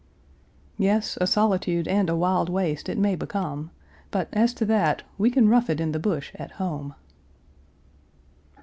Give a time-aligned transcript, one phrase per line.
[0.79, 3.69] Yes, a solitude and a wild waste it may become,
[4.09, 6.95] but, as to that, we can rough it in the bush at home.